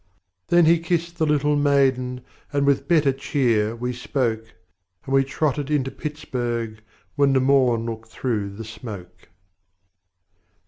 [0.47, 4.45] Then he kissed the little maiden, And with better cheer we spoke,
[5.05, 6.81] And we trotted into Pittsburg,
[7.15, 9.29] When the morn looked through the smoke.